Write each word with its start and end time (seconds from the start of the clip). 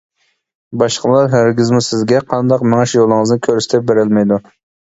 باشقىلار 0.83 1.29
ھەرگىزمۇ 1.33 1.83
سىزگە 1.89 2.23
قانداق 2.33 2.65
مېڭىش 2.73 2.97
يولىڭىزنى 2.99 3.47
كۆرسىتىپ 3.49 3.87
بېرەلمەيدۇ. 3.93 4.43